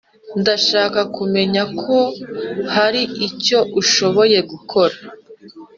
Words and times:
ndashaka 0.41 0.99
kumenya 1.15 1.63
ko 1.81 1.97
hari 2.75 3.01
icyo 3.27 3.59
ushobora 3.81 4.37
gukora, 4.51 4.95